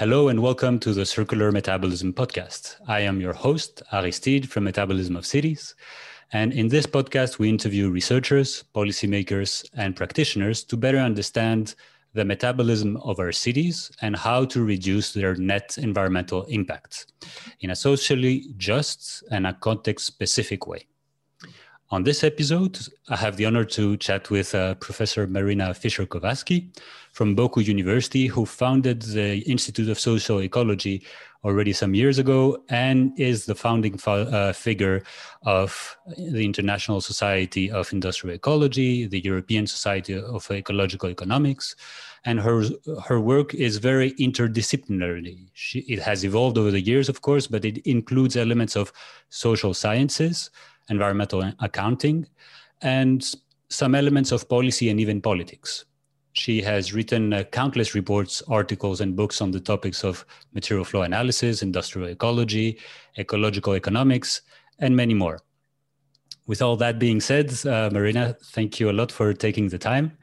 [0.00, 2.76] Hello and welcome to the Circular Metabolism Podcast.
[2.88, 5.74] I am your host, Aristide from Metabolism of Cities.
[6.32, 11.74] And in this podcast, we interview researchers, policymakers, and practitioners to better understand
[12.14, 17.12] the metabolism of our cities and how to reduce their net environmental impact
[17.60, 20.86] in a socially just and a context specific way.
[21.90, 22.78] On this episode,
[23.10, 26.70] I have the honor to chat with uh, Professor Marina Fischer-Kowalski
[27.12, 31.02] from Boku University, who founded the Institute of Social Ecology
[31.42, 35.02] already some years ago and is the founding uh, figure
[35.46, 41.74] of the International Society of Industrial Ecology, the European Society of Ecological Economics.
[42.26, 42.64] And her,
[43.06, 45.48] her work is very interdisciplinary.
[45.54, 48.92] She, it has evolved over the years, of course, but it includes elements of
[49.30, 50.50] social sciences
[50.90, 52.26] environmental accounting,
[52.82, 53.34] and
[53.68, 55.84] some elements of policy and even politics.
[56.32, 61.02] She has written uh, countless reports, articles, and books on the topics of material flow
[61.02, 62.78] analysis, industrial ecology,
[63.18, 64.42] ecological economics,
[64.78, 65.40] and many more.
[66.46, 70.16] With all that being said, uh, Marina, thank you a lot for taking the time.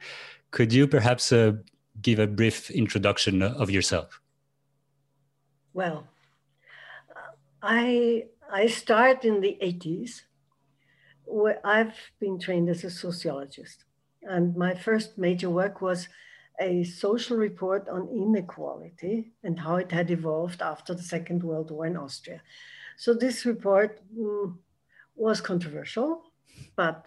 [0.50, 1.52] Could you perhaps uh,
[2.00, 4.20] give a brief introduction of yourself?
[5.74, 6.08] Well,
[7.62, 10.22] I I start in the 80s
[11.24, 13.84] Where I've been trained as a sociologist,
[14.28, 16.08] and my first major work was
[16.60, 21.86] a social report on inequality and how it had evolved after the Second World War
[21.86, 22.42] in Austria.
[22.96, 24.56] So this report mm,
[25.14, 26.24] was controversial,
[26.74, 27.06] but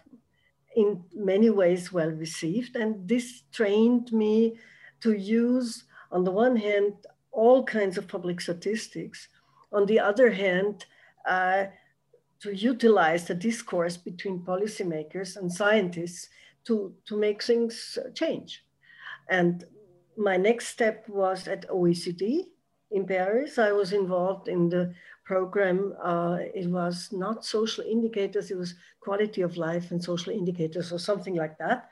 [0.74, 2.76] in many ways well received.
[2.76, 4.56] And this trained me
[5.00, 6.94] to use, on the one hand,
[7.30, 9.28] all kinds of public statistics.
[9.70, 10.86] On the other hand,
[11.28, 11.64] uh,
[12.40, 16.28] to utilize the discourse between policymakers and scientists
[16.66, 18.64] to, to make things change.
[19.28, 19.64] And
[20.16, 22.44] my next step was at OECD
[22.90, 23.58] in Paris.
[23.58, 25.94] I was involved in the program.
[26.02, 30.98] Uh, it was not social indicators, it was quality of life and social indicators or
[30.98, 31.88] something like that.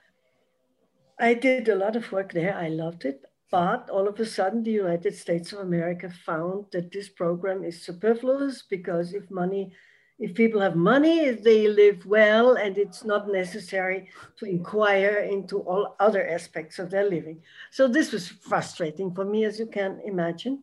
[1.18, 2.56] I did a lot of work there.
[2.56, 3.24] I loved it.
[3.50, 7.82] But all of a sudden, the United States of America found that this program is
[7.82, 9.72] superfluous because if money
[10.20, 15.96] if people have money, they live well, and it's not necessary to inquire into all
[15.98, 17.40] other aspects of their living.
[17.70, 20.62] So this was frustrating for me, as you can imagine.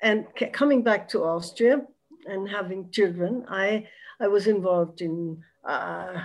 [0.00, 1.82] And coming back to Austria
[2.24, 3.86] and having children, I,
[4.18, 6.24] I was involved in, uh,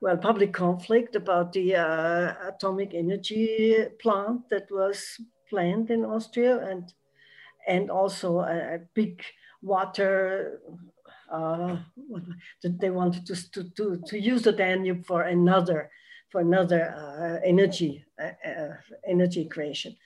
[0.00, 6.92] well, public conflict about the uh, atomic energy plant that was planned in Austria and,
[7.66, 9.24] and also a, a big
[9.60, 10.60] water
[11.30, 11.76] uh,
[12.62, 15.90] they wanted to, to, to, to use the Danube for another
[16.30, 18.74] for another uh, energy uh, uh,
[19.06, 19.96] energy creation,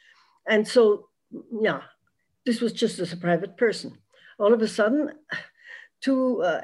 [0.49, 1.09] and so
[1.61, 1.83] yeah,
[2.47, 3.99] this was just as a private person.
[4.39, 5.13] All of a sudden,
[6.01, 6.61] two uh,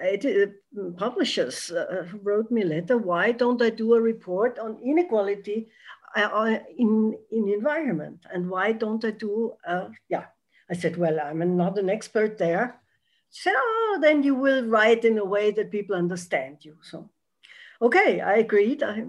[0.97, 2.97] publishers uh, wrote me a letter.
[2.97, 5.69] Why don't I do a report on inequality
[6.79, 9.53] in in environment, and why don't I do
[10.09, 10.25] yeah?
[10.71, 12.81] I said, well, I'm not an expert there
[13.31, 16.77] said, oh, then you will write in a way that people understand you.
[16.83, 17.11] So,
[17.81, 18.83] okay, I agreed.
[18.83, 19.05] I,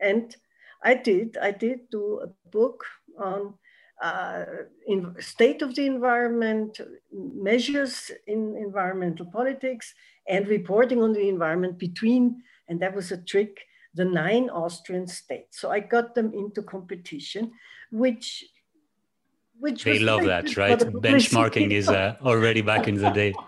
[0.00, 0.36] and
[0.82, 1.36] I did.
[1.40, 2.84] I did do a book
[3.18, 3.54] on
[4.02, 4.44] uh,
[4.86, 6.80] in state of the environment,
[7.12, 9.94] measures in environmental politics,
[10.26, 13.58] and reporting on the environment between, and that was a trick,
[13.94, 15.60] the nine Austrian states.
[15.60, 17.52] So I got them into competition,
[17.90, 18.44] which
[19.58, 20.78] which they love that, right?
[20.78, 23.34] Benchmarking is uh, already back in the day.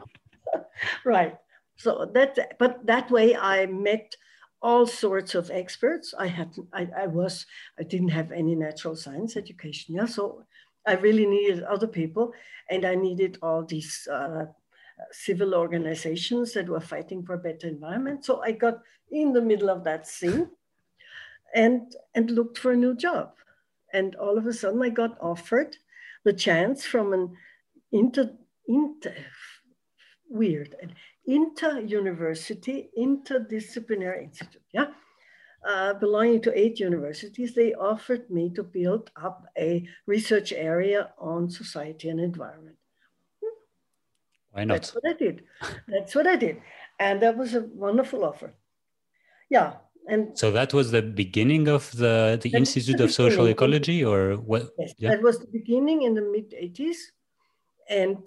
[1.05, 1.37] right.
[1.77, 4.15] So that, but that way I met
[4.63, 6.15] all sorts of experts.
[6.17, 7.47] I had, I, I was,
[7.79, 9.97] I didn't have any natural science education.
[9.97, 10.07] Yeah.
[10.07, 10.45] So
[10.87, 12.33] I really needed other people
[12.71, 14.47] and I needed all these uh,
[15.11, 18.25] civil organizations that were fighting for a better environment.
[18.25, 18.79] So I got
[19.11, 20.49] in the middle of that scene
[21.55, 23.33] and, and looked for a new job.
[23.93, 25.77] And all of a sudden I got offered
[26.25, 27.37] the chance from an
[27.91, 28.31] inter,
[28.69, 29.15] inter
[30.33, 30.75] weird.
[30.83, 30.95] An
[31.27, 34.87] inter-university, interdisciplinary institute, yeah?
[35.69, 41.49] Uh, belonging to eight universities, they offered me to build up a research area on
[41.49, 42.77] society and environment.
[44.51, 44.75] Why not?
[44.75, 45.45] That's what I did.
[45.89, 46.61] That's what I did.
[46.99, 48.55] And that was a wonderful offer.
[49.51, 49.75] Yeah.
[50.09, 54.35] And so that was the beginning of the, the Institute the of Social Ecology or
[54.35, 54.71] what?
[54.79, 55.11] Yes, yeah.
[55.11, 56.97] that was the beginning in the mid 80s.
[57.89, 58.19] And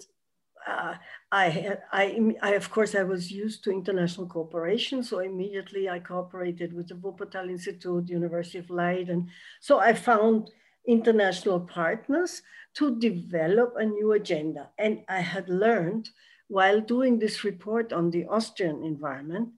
[0.66, 0.94] uh,
[1.30, 5.02] I, I, I, of course, I was used to international cooperation.
[5.02, 9.28] So immediately I cooperated with the Wuppertal Institute, University of Leiden.
[9.60, 10.50] So I found
[10.86, 12.42] international partners
[12.74, 14.70] to develop a new agenda.
[14.78, 16.10] And I had learned
[16.48, 19.50] while doing this report on the Austrian environment,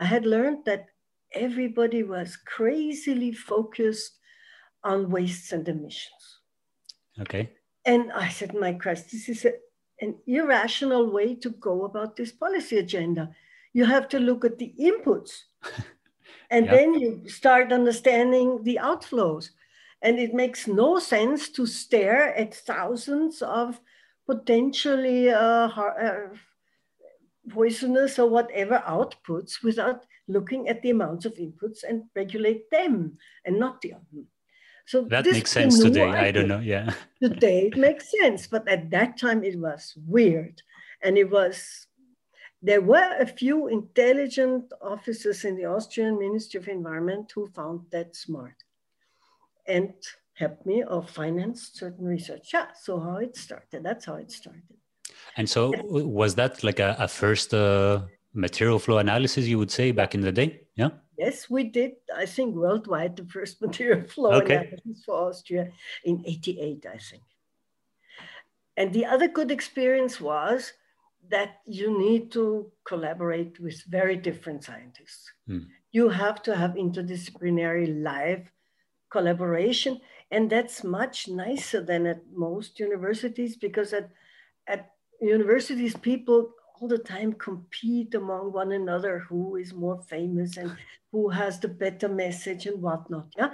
[0.00, 0.86] I had learned that
[1.32, 4.18] everybody was crazily focused
[4.84, 6.40] on wastes and emissions.
[7.20, 7.50] Okay.
[7.84, 9.52] And I said, my Christ, this is a,
[10.02, 13.30] an irrational way to go about this policy agenda.
[13.72, 15.44] You have to look at the inputs
[16.50, 16.72] and yeah.
[16.72, 19.50] then you start understanding the outflows.
[20.02, 23.80] And it makes no sense to stare at thousands of
[24.26, 26.34] potentially uh, uh,
[27.48, 33.58] poisonous or whatever outputs without looking at the amounts of inputs and regulate them and
[33.58, 34.24] not the other.
[34.92, 36.10] So that makes sense today.
[36.26, 36.60] I don't know.
[36.60, 36.92] Yeah.
[37.22, 40.56] today it makes sense, but at that time it was weird,
[41.02, 41.56] and it was.
[42.60, 48.14] There were a few intelligent officers in the Austrian Ministry of Environment who found that
[48.14, 48.58] smart,
[49.66, 49.94] and
[50.34, 52.50] helped me or financed certain research.
[52.52, 52.66] Yeah.
[52.84, 53.82] So how it started.
[53.82, 54.76] That's how it started.
[55.38, 55.72] And so
[56.20, 58.02] was that like a, a first uh,
[58.34, 60.48] material flow analysis you would say back in the day?
[60.76, 60.90] Yeah.
[61.22, 61.92] Yes, we did.
[62.16, 64.56] I think worldwide the first material flow okay.
[64.56, 65.70] analysis for Austria
[66.04, 67.22] in '88, I think.
[68.76, 70.72] And the other good experience was
[71.30, 75.30] that you need to collaborate with very different scientists.
[75.46, 75.70] Hmm.
[75.92, 78.50] You have to have interdisciplinary live
[79.10, 84.08] collaboration, and that's much nicer than at most universities because at,
[84.66, 86.50] at universities, people
[86.82, 90.76] all the time compete among one another who is more famous and
[91.12, 93.28] who has the better message and whatnot.
[93.38, 93.50] Yeah.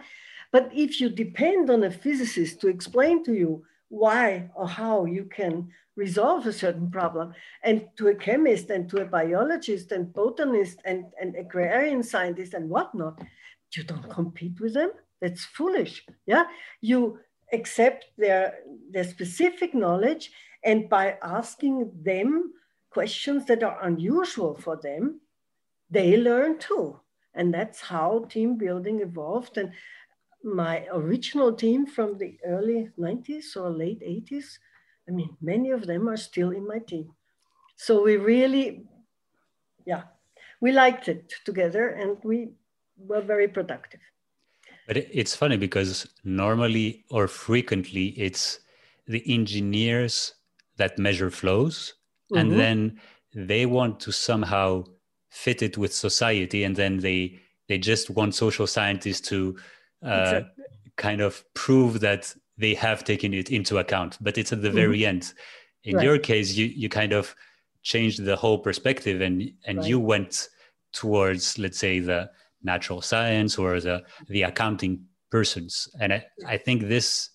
[0.51, 5.25] But if you depend on a physicist to explain to you why or how you
[5.25, 7.35] can resolve a certain problem,
[7.65, 12.71] and to a chemist and to a biologist and botanist and, and agrarian scientist and
[12.71, 13.21] whatnot,
[13.75, 14.93] you don't compete with them.
[15.21, 16.07] That's foolish.
[16.25, 16.45] Yeah.
[16.81, 17.19] You
[17.53, 18.55] accept their,
[18.91, 20.31] their specific knowledge
[20.65, 22.53] and by asking them
[22.99, 25.21] questions that are unusual for them,
[25.89, 26.99] they learn too.
[27.33, 29.57] And that's how team building evolved.
[29.57, 29.71] And
[30.43, 34.59] my original team from the early 90s or late 80s,
[35.09, 37.13] I mean, many of them are still in my team.
[37.77, 38.89] So we really,
[39.87, 40.03] yeah,
[40.61, 42.49] we liked it together and we
[42.97, 44.01] were very productive.
[44.89, 48.59] But it's funny because normally or frequently it's
[49.07, 50.35] the engineers
[50.79, 51.95] that measure flows
[52.33, 52.39] mm-hmm.
[52.39, 53.01] and then
[53.35, 54.85] they want to somehow
[55.31, 57.39] fit it with society and then they
[57.69, 59.57] they just want social scientists to
[60.05, 60.65] uh, exactly.
[60.97, 64.77] kind of prove that they have taken it into account but it's at the mm-hmm.
[64.77, 65.35] very end
[65.85, 66.05] in right.
[66.05, 67.35] your case you you kind of
[67.83, 69.89] changed the whole perspective and and right.
[69.89, 70.49] you went
[70.93, 72.31] towards let's say the
[72.63, 77.31] natural science or the the accounting persons and i, I think this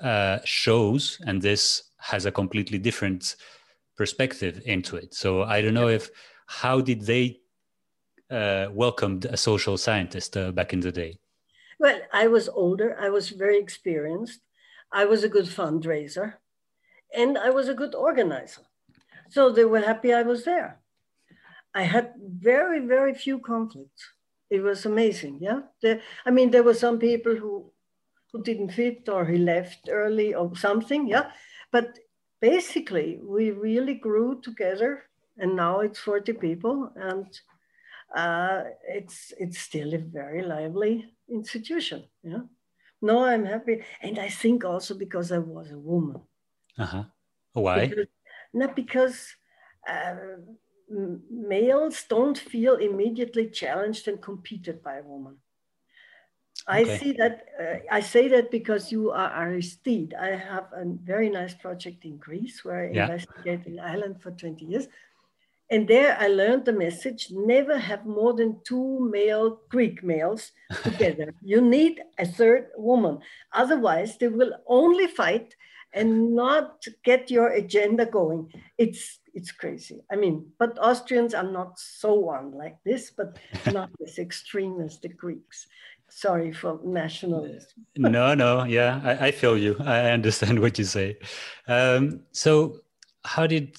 [0.00, 3.36] uh, shows and this has a completely different
[3.96, 5.14] perspective into it.
[5.14, 6.10] So I don't know if
[6.46, 7.40] how did they
[8.30, 11.18] uh, welcomed a social scientist uh, back in the day?
[11.78, 12.96] Well, I was older.
[13.00, 14.40] I was very experienced.
[14.92, 16.34] I was a good fundraiser,
[17.14, 18.62] and I was a good organizer.
[19.28, 20.80] So they were happy I was there.
[21.74, 24.02] I had very, very few conflicts.
[24.48, 25.38] It was amazing.
[25.40, 25.60] Yeah.
[25.82, 27.72] The, I mean, there were some people who
[28.32, 31.06] who didn't fit or he left early or something.
[31.08, 31.30] Yeah.
[31.72, 31.98] But
[32.40, 35.04] basically, we really grew together,
[35.36, 37.40] and now it's 40 people, and
[38.14, 42.08] uh, it's it's still a very lively institution.
[42.22, 42.44] Yeah.
[43.02, 46.22] No, I'm happy, and I think also because I was a woman.
[46.78, 47.04] Uh huh.
[47.52, 47.88] Why?
[47.88, 48.06] Because,
[48.52, 49.36] not because.
[49.88, 50.38] Uh,
[50.88, 55.38] males don't feel immediately challenged and competed by a woman.
[56.68, 56.94] Okay.
[56.94, 57.46] I see that.
[57.60, 60.14] Uh, I say that because you are Aristide.
[60.20, 63.04] I have a very nice project in Greece where I yeah.
[63.04, 64.88] investigated the island for 20 years.
[65.70, 71.34] And there I learned the message never have more than two male Greek males together.
[71.42, 73.18] you need a third woman.
[73.52, 75.54] Otherwise, they will only fight
[75.92, 78.52] and not get your agenda going.
[78.76, 80.02] It's it's crazy.
[80.10, 83.38] I mean, but Austrians are not so on like this, but
[83.72, 85.66] not as extreme as the Greeks
[86.16, 87.86] sorry for nationalism.
[87.96, 89.76] no, no, yeah, I, I, feel you.
[89.80, 91.18] I understand what you say.
[91.68, 92.80] Um, so,
[93.24, 93.76] how did?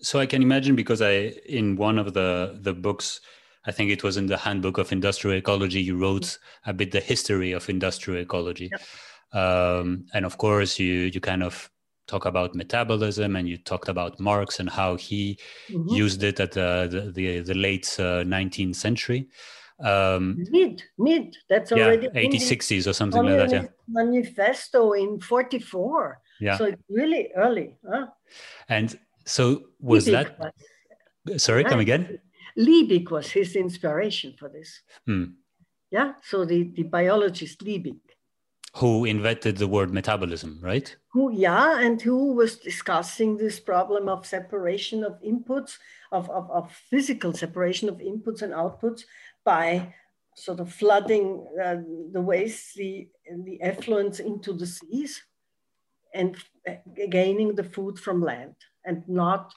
[0.00, 3.20] So I can imagine because I in one of the the books,
[3.66, 7.00] I think it was in the Handbook of Industrial Ecology, you wrote a bit the
[7.00, 8.82] history of industrial ecology, yep.
[9.42, 11.70] um, and of course you you kind of
[12.06, 15.38] talk about metabolism and you talked about Marx and how he
[15.70, 15.94] mm-hmm.
[15.94, 19.28] used it at the the, the, the late uh, 19th century.
[19.82, 21.36] Um, mid, mid.
[21.48, 23.52] That's yeah, already 80s, or something like that.
[23.52, 23.68] Yeah.
[23.88, 26.20] Manifesto in 44.
[26.40, 26.58] Yeah.
[26.58, 27.76] So it's really early.
[27.88, 28.06] Huh?
[28.68, 30.54] And so was Liebig that?
[31.26, 32.18] Was, sorry, come again.
[32.58, 34.82] Liebig was his inspiration for this.
[35.06, 35.24] Hmm.
[35.90, 36.12] Yeah.
[36.22, 37.98] So the, the biologist Liebig
[38.76, 40.96] who invented the word metabolism, right?
[41.08, 45.76] Who, yeah, and who was discussing this problem of separation of inputs,
[46.10, 49.02] of, of, of physical separation of inputs and outputs
[49.44, 49.94] by
[50.34, 51.76] sort of flooding uh,
[52.12, 53.08] the waste, the,
[53.44, 55.22] the effluents into the seas
[56.14, 56.36] and
[56.68, 56.74] uh,
[57.10, 59.54] gaining the food from land and not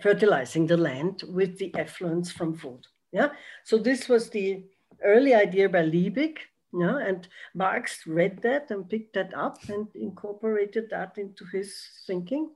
[0.00, 2.86] fertilizing the land with the effluents from food.
[3.12, 3.30] Yeah,
[3.64, 4.64] so this was the
[5.02, 6.38] early idea by Liebig
[6.78, 11.74] yeah, and Marx read that and picked that up and incorporated that into his
[12.06, 12.50] thinking.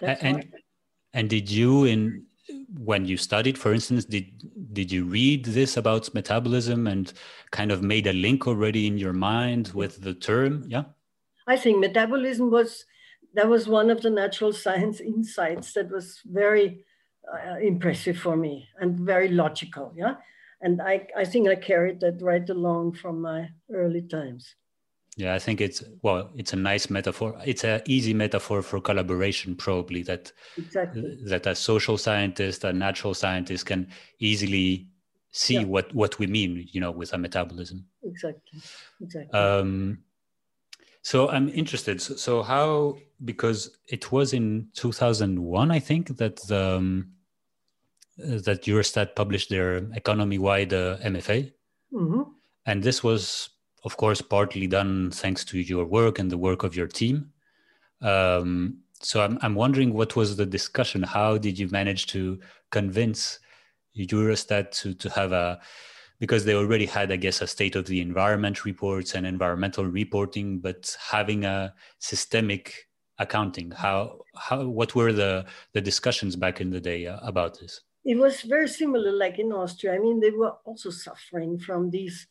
[0.00, 0.52] That's and
[1.12, 2.26] and did you in
[2.78, 4.26] when you studied, for instance, did
[4.72, 7.12] did you read this about metabolism and
[7.50, 10.64] kind of made a link already in your mind with the term?
[10.66, 10.84] Yeah.
[11.46, 12.84] I think metabolism was
[13.34, 16.84] that was one of the natural science insights that was very
[17.32, 19.92] uh, impressive for me and very logical.
[19.96, 20.16] Yeah
[20.60, 24.54] and I, I think I carried that right along from my early times.
[25.20, 27.36] Yeah, I think it's well, it's a nice metaphor.
[27.44, 31.18] It's an easy metaphor for collaboration, probably that exactly.
[31.26, 34.88] that a social scientist, a natural scientist can easily
[35.32, 35.64] see yeah.
[35.64, 37.84] what what we mean, you know, with a metabolism.
[38.02, 38.60] Exactly.
[39.00, 39.38] Exactly.
[39.38, 39.98] Um,
[41.02, 42.00] so I'm interested.
[42.00, 47.12] So, so, how because it was in 2001, I think that the um,
[48.18, 51.52] that Eurostat published their economy-wide uh, MFA,
[51.92, 52.22] mm-hmm.
[52.66, 53.48] and this was,
[53.84, 57.32] of course, partly done thanks to your work and the work of your team.
[58.02, 61.02] Um, so I'm, I'm wondering what was the discussion?
[61.02, 62.38] How did you manage to
[62.70, 63.38] convince
[63.96, 65.60] Eurostat to, to have a
[66.18, 70.58] because they already had, I guess, a state of the environment reports and environmental reporting,
[70.58, 73.70] but having a systemic accounting.
[73.70, 77.80] How how what were the the discussions back in the day uh, about this?
[78.04, 79.94] it was very similar like in Austria.
[79.94, 82.26] I mean, they were also suffering from these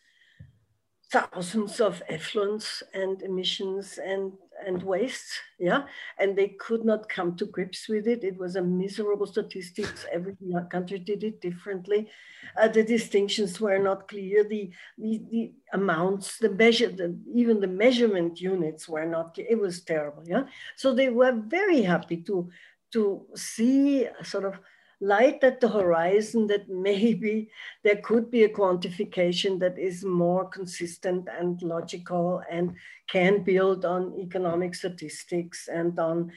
[1.12, 4.32] thousands of effluents and emissions and,
[4.66, 5.84] and waste, yeah?
[6.20, 8.24] And they could not come to grips with it.
[8.24, 10.06] It was a miserable statistics.
[10.12, 10.38] Every
[10.70, 12.10] country did it differently.
[12.56, 14.44] Uh, the distinctions were not clear.
[14.44, 19.82] The, the, the amounts, the measure, the, even the measurement units were not, it was
[19.82, 20.44] terrible, yeah?
[20.75, 22.50] So they were very happy to,
[22.92, 24.60] to see sort of
[25.01, 27.50] light at the horizon that maybe
[27.84, 32.75] there could be a quantification that is more consistent and logical and
[33.10, 36.32] can build on economic statistics and on,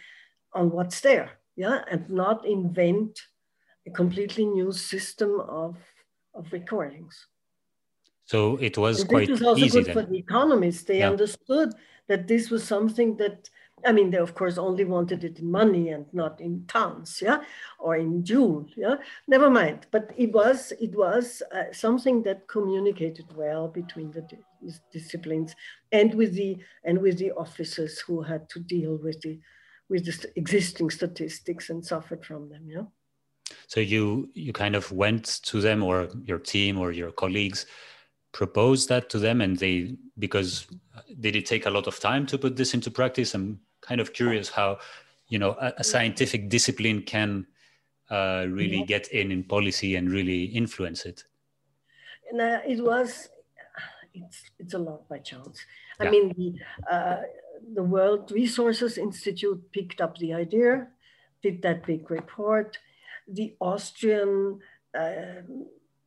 [0.53, 3.21] on what's there, yeah, and not invent
[3.87, 5.77] a completely new system of,
[6.35, 7.29] of recordings.
[8.25, 9.95] So it was and quite This was also easy good then.
[9.95, 10.85] for the economists.
[10.85, 11.09] They Yeah.
[11.11, 11.75] understood
[12.09, 13.49] that this was something that
[13.85, 17.43] I mean, they of course only wanted it in money and not in tons, yeah,
[17.79, 18.97] or in joule, yeah.
[19.29, 19.87] Never mind.
[19.91, 25.55] But it was it was uh, something that communicated well between the di- disciplines
[25.91, 29.39] and with the and with the officers who had to deal with the
[29.89, 32.85] with the st- existing statistics and suffered from them, yeah.
[33.67, 37.67] So you you kind of went to them or your team or your colleagues
[38.33, 40.67] proposed that to them and they because
[41.21, 44.13] did it take a lot of time to put this into practice i'm kind of
[44.13, 44.79] curious how
[45.29, 47.47] you know a, a scientific discipline can
[48.11, 48.87] uh, really Yeah.
[48.87, 51.25] get in in policy and really influence it
[52.31, 53.29] And uh, it was,
[54.15, 55.65] it's, it's a lot by chance.
[56.01, 56.11] I Yeah.
[56.11, 57.23] mean, the, uh,
[57.75, 60.89] the World Resources Institute picked up the idea,
[61.43, 62.79] did that big report.
[63.29, 64.61] The Austrian
[64.99, 65.43] uh,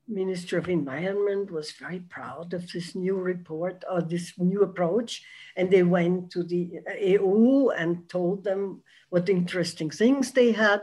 [0.08, 5.24] Ministry of Environment was very proud of this new report or this new approach.
[5.56, 10.82] And they went to the EU and told them what interesting things they had.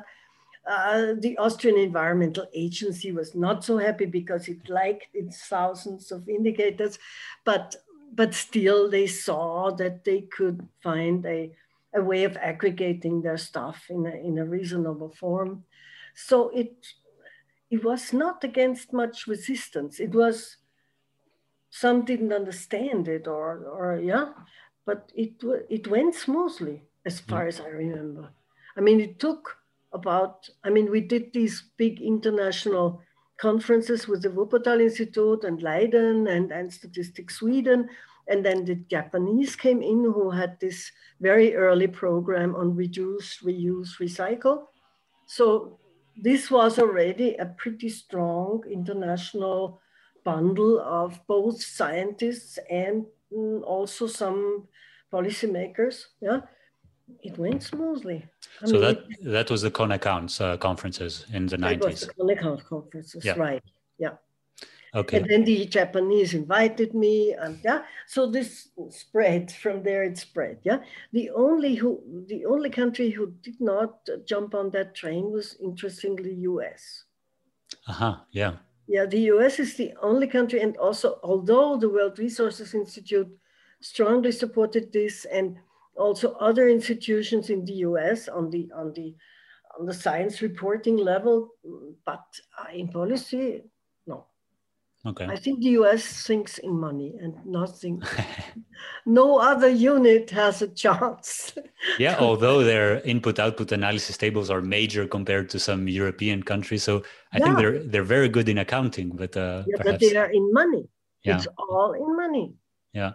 [0.67, 6.29] Uh, the Austrian Environmental Agency was not so happy because it liked its thousands of
[6.29, 6.99] indicators,
[7.45, 7.77] but
[8.15, 11.51] but still they saw that they could find a,
[11.95, 15.65] a way of aggregating their stuff in a, in a reasonable form.
[16.15, 16.75] So it
[17.73, 19.99] it was not against much resistance.
[19.99, 20.59] It was
[21.71, 24.27] some didn't understand it or or yeah,
[24.85, 27.29] but it it went smoothly as mm.
[27.31, 28.31] far as I remember.
[28.77, 29.57] I mean, it took
[29.93, 33.01] about, I mean, we did these big international
[33.39, 37.89] conferences with the Wuppertal Institute and Leiden and, and Statistics Sweden.
[38.29, 43.99] And then the Japanese came in who had this very early program on reduce, reuse,
[44.01, 44.67] recycle.
[45.27, 45.79] So
[46.17, 49.81] this was already a pretty strong international
[50.25, 54.69] bundle of both scientists and mm, also some
[55.13, 56.05] policymakers.
[56.21, 56.41] Yeah,
[57.23, 58.25] it went smoothly.
[58.63, 62.01] I so mean, that that was the ConAccounts uh, conferences in the nineties.
[62.01, 63.35] The ConAccounts conferences, yeah.
[63.35, 63.63] right?
[63.99, 64.15] Yeah.
[64.95, 65.19] Okay.
[65.19, 70.03] And then the Japanese invited me, and yeah, so this spread from there.
[70.03, 70.59] It spread.
[70.65, 70.83] Yeah.
[71.13, 76.35] The only who, the only country who did not jump on that train was interestingly
[76.45, 77.05] U.S.
[77.89, 78.17] Uh huh.
[78.33, 78.57] Yeah.
[78.87, 79.59] Yeah, the U.S.
[79.59, 83.29] is the only country, and also although the World Resources Institute
[83.81, 85.57] strongly supported this, and
[85.97, 88.29] also other institutions in the U.S.
[88.29, 89.15] on the on the
[89.79, 91.49] on the science reporting level,
[92.05, 92.25] but
[92.75, 93.63] in policy,
[95.05, 95.27] Okay.
[95.27, 98.01] I think the US thinks in money and nothing.
[99.07, 101.55] no other unit has a chance.
[101.99, 106.85] yeah, although their input output analysis tables are major compared to some European countries.
[106.85, 107.45] So I yeah.
[107.45, 110.89] think they're they're very good in accounting, but uh, yeah, but they are in money.
[111.25, 111.37] Yeah.
[111.37, 112.55] It's all in money.
[112.93, 113.13] Yeah.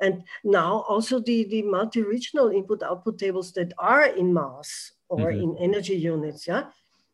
[0.00, 5.42] And now also the, the multi-regional input output tables that are in mass or mm-hmm.
[5.42, 6.64] in energy units, yeah.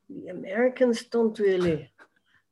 [0.08, 1.90] The Americans don't really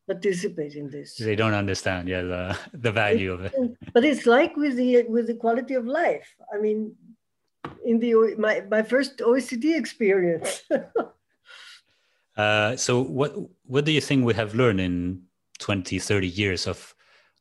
[0.06, 1.16] participate in this.
[1.16, 3.54] They don't understand, yeah, the, the value of it.
[3.92, 6.34] But it's like with the with the quality of life.
[6.52, 6.94] I mean,
[7.84, 10.62] in the my my first OECD experience.
[12.36, 13.34] uh, so what
[13.64, 15.22] what do you think we have learned in
[15.58, 16.94] 20, 30 years of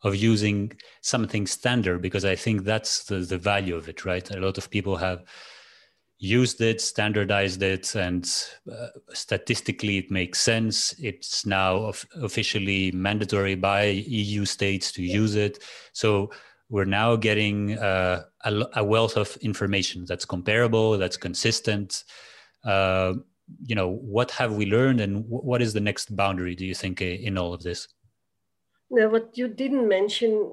[0.03, 2.01] of using something standard?
[2.01, 4.29] Because I think that's the, the value of it, right?
[4.31, 5.23] A lot of people have
[6.17, 8.25] used it, standardized it, and
[8.71, 10.93] uh, statistically it makes sense.
[10.99, 15.63] It's now of- officially mandatory by EU states to use it.
[15.91, 16.31] So
[16.69, 22.05] we're now getting uh, a, a, wealth of information that's comparable, that's consistent.
[22.63, 23.15] Uh,
[23.63, 26.55] you know, what have we learned, and what is the next boundary?
[26.55, 27.87] Do you think in all of this?
[28.89, 30.51] Now, what you didn't mention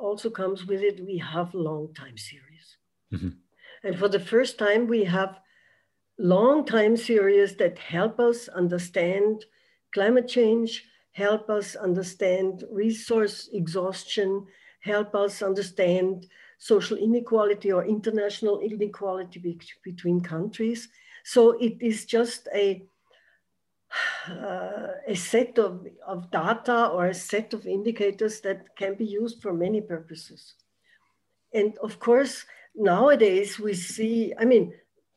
[0.00, 1.04] also comes with it.
[1.04, 2.76] We have long time series.
[3.12, 3.43] Mm-hmm
[3.84, 5.38] and for the first time, we have
[6.18, 9.44] long time series that help us understand
[9.92, 14.46] climate change, help us understand resource exhaustion,
[14.80, 16.26] help us understand
[16.58, 20.88] social inequality or international inequality be between countries.
[21.24, 22.82] So it is just a,
[24.28, 29.42] uh, a set of, of data or a set of indicators that can be used
[29.42, 30.54] for many purposes.
[31.52, 34.72] And of course, nowadays we see, I mean,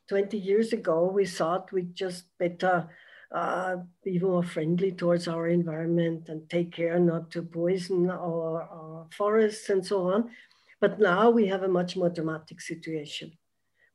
[0.09, 2.89] 20 years ago, we thought we just better
[3.31, 9.07] uh, be more friendly towards our environment and take care not to poison our, our,
[9.11, 10.29] forests and so on.
[10.79, 13.31] But now we have a much more dramatic situation.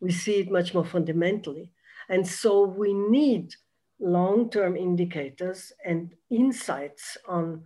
[0.00, 1.70] We see it much more fundamentally.
[2.08, 3.54] And so we need
[4.00, 7.62] long-term indicators and insights on,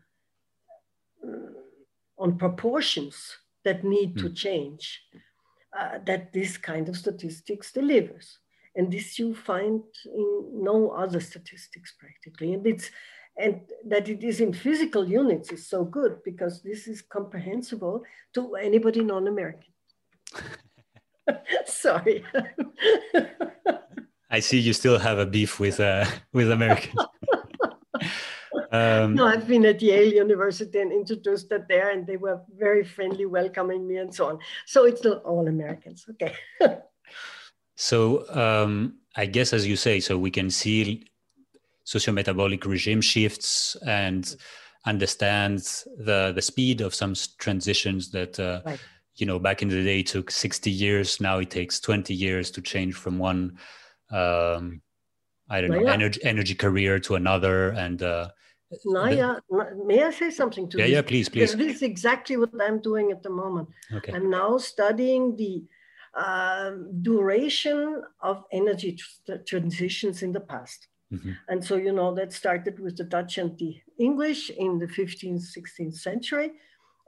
[2.19, 4.21] on proportions that need mm.
[4.21, 4.35] to hmm.
[4.35, 5.03] change
[5.79, 8.39] uh, that this kind of statistics delivers.
[8.75, 12.55] And this you find in no other statistics practically.
[12.55, 12.91] And it's
[13.39, 18.55] and that it is in physical units is so good because this is comprehensible to
[18.55, 19.73] anybody non-American.
[21.67, 22.25] Sorry.
[24.31, 27.01] I see you still have a beef with uh, with Americans.
[28.73, 32.85] Um, no, I've been at Yale University and introduced that there, and they were very
[32.85, 34.39] friendly, welcoming me, and so on.
[34.67, 36.07] So it's not all Americans.
[36.11, 36.35] Okay.
[37.77, 41.07] so um, I guess, as you say, so we can see
[41.85, 44.37] socio-metabolic regime shifts and
[44.85, 45.59] understand
[45.99, 48.39] the the speed of some transitions that.
[48.39, 48.81] Uh, right.
[49.19, 51.23] You know, back in the day, took 60 years.
[51.23, 53.57] Now it takes 20 years to change from one
[54.11, 54.83] um,
[55.49, 55.93] I don't know, yeah.
[55.93, 58.31] energy energy career to another, and uh,
[58.85, 59.37] Naya,
[59.85, 60.93] may I say something to yeah, this?
[60.93, 61.55] Yeah, please, please.
[61.55, 63.69] This is exactly what I'm doing at the moment.
[63.93, 64.13] Okay.
[64.13, 65.65] I'm now studying the
[66.15, 70.89] uh, duration of energy tr transitions in the past.
[71.13, 71.35] Mm -hmm.
[71.51, 75.45] And so, you know, that started with the Dutch and the English in the 15th,
[75.57, 76.51] 16th century.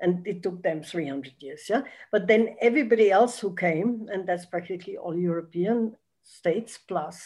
[0.01, 1.83] And it took them 300 years, yeah?
[2.13, 7.17] But then everybody else who came, and that's practically all European states plus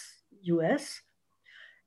[0.56, 1.02] US,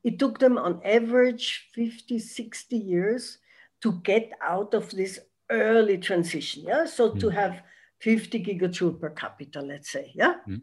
[0.06, 3.40] it took them on average 50, 60 years
[3.82, 6.64] to get out of this early transition.
[6.68, 6.86] Yeah.
[6.86, 7.20] So mm.
[7.22, 7.64] to have
[8.02, 10.12] 50 gigajoule per capita, let's say.
[10.14, 10.36] Yeah.
[10.48, 10.62] Mm.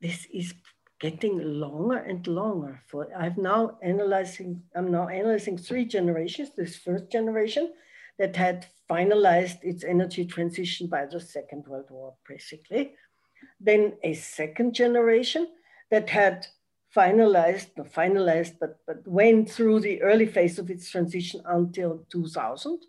[0.00, 0.54] This is
[0.98, 2.80] getting longer and longer.
[2.86, 6.52] For I've now analyzing, I'm now analyzing three generations.
[6.56, 7.74] This first generation
[8.18, 12.94] that had finalized its energy transition by the Second World War, basically.
[13.60, 15.48] Then a second generation
[15.90, 16.46] that had
[16.94, 22.80] finalized, not finalized, but, but went through the early phase of its transition until 2000.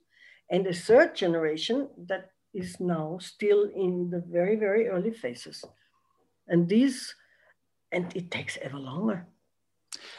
[0.49, 5.63] And a third generation that is now still in the very, very early phases.
[6.47, 7.13] And these,
[7.91, 9.27] and it takes ever longer.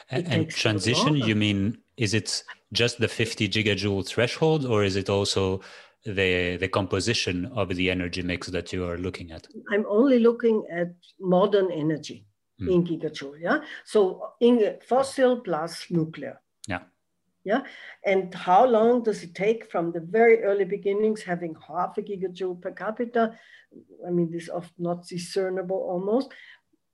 [0.09, 5.09] And, and transition, you mean, is it just the 50 gigajoule threshold, or is it
[5.09, 5.61] also
[6.03, 9.47] the the composition of the energy mix that you are looking at?
[9.71, 12.25] I'm only looking at modern energy
[12.61, 12.71] mm.
[12.71, 13.41] in gigajoule.
[13.41, 13.59] Yeah.
[13.83, 16.39] So in fossil plus nuclear.
[16.67, 16.83] Yeah.
[17.43, 17.61] Yeah.
[18.05, 22.61] And how long does it take from the very early beginnings, having half a gigajoule
[22.61, 23.37] per capita?
[24.05, 26.31] I mean, this is often not discernible almost,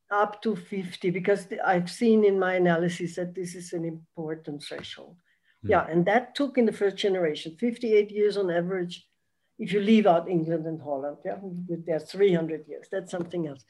[0.09, 5.17] up to 50, because I've seen in my analysis that this is an important threshold.
[5.65, 5.69] Mm.
[5.69, 5.85] Yeah.
[5.89, 9.05] And that took in the first generation 58 years on average.
[9.59, 12.87] If you leave out England and Holland, yeah, there's 300 years.
[12.91, 13.65] That's something else.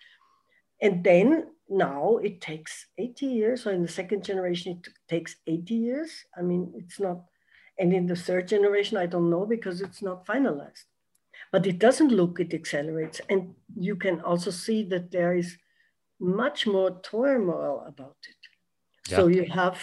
[0.81, 5.75] And then now it takes 80 years, or in the second generation, it takes 80
[5.75, 6.25] years.
[6.37, 7.23] I mean, it's not,
[7.77, 10.85] and in the third generation, I don't know because it's not finalized.
[11.51, 13.21] But it doesn't look, it accelerates.
[13.29, 15.57] And you can also see that there is
[16.19, 19.11] much more turmoil about it.
[19.11, 19.17] Yeah.
[19.17, 19.81] So you have,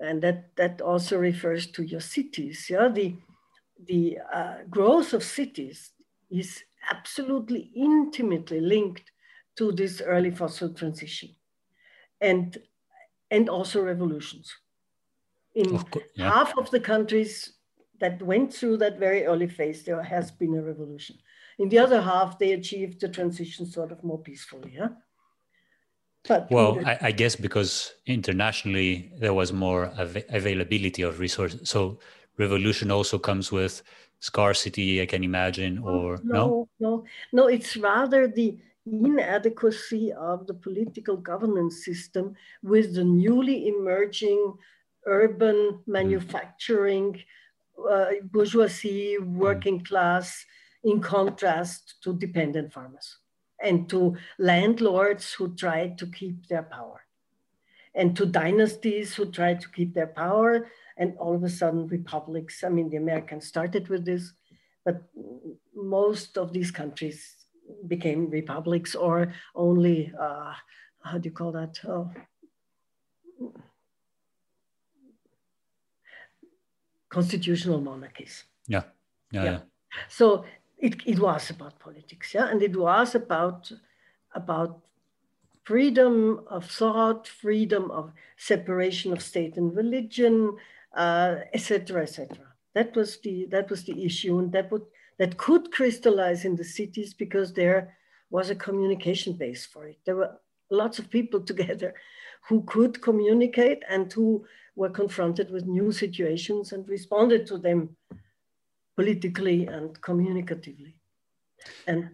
[0.00, 2.66] and that, that also refers to your cities.
[2.70, 3.14] Yeah, the,
[3.86, 5.92] the uh, growth of cities
[6.30, 9.10] is absolutely intimately linked
[9.56, 11.30] to this early fossil transition
[12.20, 12.58] and,
[13.30, 14.52] and also revolutions.
[15.54, 16.32] In of course, yeah.
[16.32, 17.52] half of the countries
[18.00, 21.16] that went through that very early phase, there has been a revolution.
[21.58, 24.72] In the other half, they achieved the transition sort of more peacefully.
[24.74, 24.88] Yeah?
[26.26, 31.68] But well, I, I, guess because internationally there was more av- availability of resources.
[31.68, 31.98] So
[32.38, 33.82] revolution also comes with
[34.20, 36.32] scarcity, I can imagine, or no?
[36.32, 43.68] No, no, no it's rather the inadequacy of the political governance system with the newly
[43.68, 44.54] emerging
[45.06, 47.18] urban manufacturing
[47.90, 50.44] uh, bourgeoisie working class
[50.84, 53.18] in contrast to dependent farmers
[53.62, 57.00] and to landlords who tried to keep their power
[57.94, 60.68] and to dynasties who tried to keep their power.
[60.96, 64.32] And all of a sudden republics i mean the americans started with this
[64.84, 65.02] but
[65.74, 67.43] most of these countries
[67.86, 70.52] became republics or only, uh,
[71.02, 71.78] how do you call that?
[71.86, 72.10] Oh.
[77.08, 78.44] Constitutional monarchies.
[78.66, 78.82] Yeah.
[79.30, 79.44] yeah.
[79.44, 79.50] Yeah.
[79.52, 79.58] yeah.
[80.08, 80.44] So
[80.78, 83.70] it, it was about politics, yeah, and it was about
[84.34, 84.80] about
[85.64, 90.56] freedom of thought, freedom of separation of state and religion,
[90.96, 92.28] etc., uh, etc.
[92.30, 92.38] Et
[92.74, 94.84] that was the that was the issue, and that would
[95.18, 97.96] that could crystallize in the cities because there
[98.30, 99.98] was a communication base for it.
[100.04, 101.94] There were lots of people together
[102.48, 104.44] who could communicate and who
[104.76, 107.96] were confronted with new situations and responded to them
[108.96, 110.94] politically and communicatively.
[111.86, 112.10] And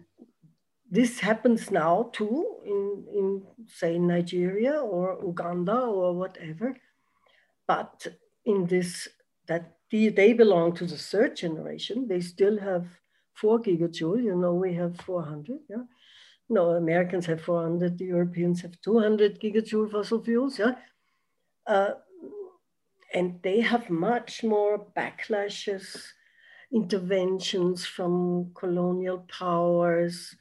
[0.89, 6.75] this happens now too in, in say Nigeria or Uganda or whatever.
[7.67, 8.07] But
[8.45, 9.07] in this
[9.51, 12.07] that they belong to the third generation.
[12.07, 12.85] They still have
[13.33, 14.23] four gigajoule.
[14.23, 15.59] You know, we have 400.
[15.69, 15.83] Yeah.
[16.47, 17.97] No, Americans have 400.
[17.97, 20.57] The Europeans have 200 gigajoule fossil fuels.
[20.57, 20.75] Yeah.
[21.67, 21.95] Uh,
[23.13, 25.85] and they have much more backlashes,
[26.73, 30.33] interventions from colonial powers,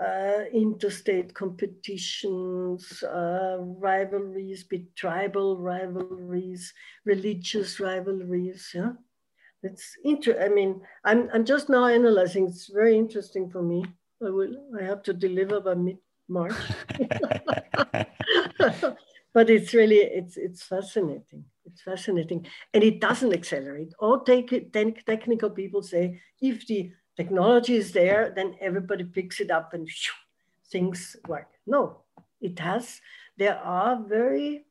[0.00, 8.70] uh, interstate competitions, uh, rivalries, be tribal rivalries, religious rivalries.
[8.74, 8.92] Yeah,
[9.62, 10.38] it's inter.
[10.42, 12.46] I mean, I'm I'm just now analyzing.
[12.46, 13.84] It's very interesting for me.
[14.24, 14.54] I will.
[14.78, 16.52] I have to deliver by mid March.
[19.32, 21.44] but it's really it's it's fascinating.
[21.64, 23.92] It's fascinating, and it doesn't accelerate.
[23.98, 29.74] All take technical people say if the technology is there, then everybody picks it up
[29.74, 30.12] and shoo,
[30.70, 31.48] things work.
[31.66, 32.02] No,
[32.40, 33.00] it has,
[33.36, 34.64] there are very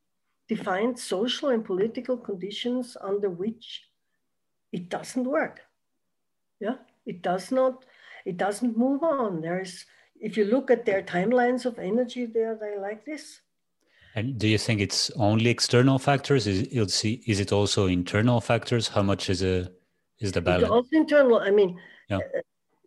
[0.47, 3.84] defined social and political conditions under which
[4.71, 5.62] it doesn't work.
[6.60, 7.86] Yeah, it does not,
[8.25, 9.41] it doesn't move on.
[9.41, 9.86] There is,
[10.19, 13.41] if you look at their timelines of energy, they're, they're like this.
[14.15, 16.47] And do you think it's only external factors?
[16.47, 18.88] You'll see, is it, is it also internal factors?
[18.88, 19.69] How much is a
[20.19, 20.63] is the balance?
[20.63, 21.39] It's also internal.
[21.39, 21.77] I mean,
[22.10, 22.18] yeah.
[22.18, 22.41] Uh,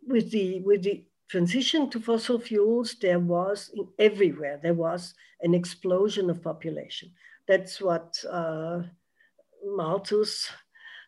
[0.07, 6.29] with the with the transition to fossil fuels, there was everywhere there was an explosion
[6.29, 7.11] of population.
[7.47, 8.81] That's what uh,
[9.65, 10.49] Malthus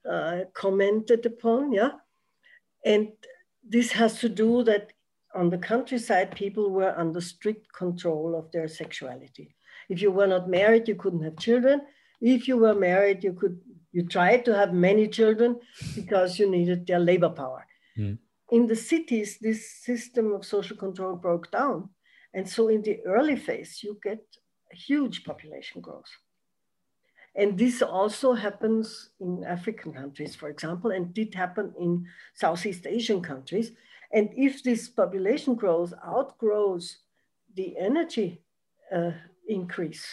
[0.09, 1.91] uh, commented upon, yeah.
[2.85, 3.09] And
[3.63, 4.93] this has to do that
[5.33, 9.55] on the countryside, people were under strict control of their sexuality.
[9.89, 11.81] If you were not married, you couldn't have children.
[12.19, 13.59] If you were married, you could
[13.93, 15.59] you tried to have many children
[15.95, 17.65] because you needed their labor power.
[17.97, 18.17] Mm.
[18.51, 21.89] In the cities, this system of social control broke down.
[22.33, 24.23] And so in the early phase, you get
[24.71, 26.11] huge population growth.
[27.35, 33.21] And this also happens in African countries, for example, and did happen in Southeast Asian
[33.21, 33.71] countries.
[34.11, 36.97] And if this population growth outgrows
[37.55, 38.41] the energy
[38.93, 39.11] uh,
[39.47, 40.05] increase,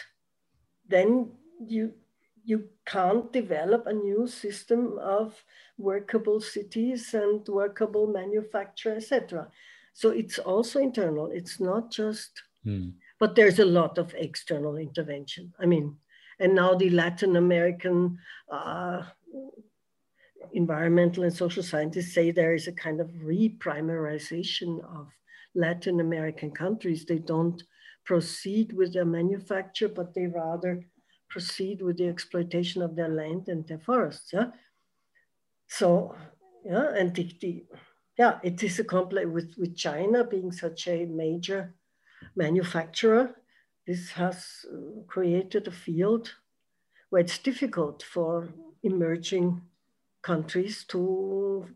[0.89, 1.93] then you
[2.49, 5.45] you can't develop a new system of
[5.77, 9.49] workable cities and workable manufacture, etc.
[9.93, 11.31] So it's also internal.
[11.31, 12.31] It's not just,
[12.67, 12.95] mm.
[13.21, 15.53] but there's a lot of external intervention.
[15.61, 15.97] I mean,
[16.41, 18.19] and now the Latin American
[18.51, 19.03] uh,
[20.55, 25.09] environmental and social scientists say there is a kind of reprimarization of
[25.55, 27.05] Latin American countries.
[27.05, 27.63] They don't
[28.07, 30.83] proceed with their manufacture, but they rather
[31.29, 34.33] proceed with the exploitation of their land and their forests.
[34.33, 34.51] Yeah.
[35.67, 36.15] So,
[36.65, 37.65] yeah, and the, the
[38.19, 41.75] yeah, it is a complex with, with China being such a major
[42.35, 43.37] manufacturer.
[43.87, 46.35] This has uh, created a field
[47.11, 48.49] where it's difficult for
[48.83, 49.63] emerging
[50.23, 51.67] countries to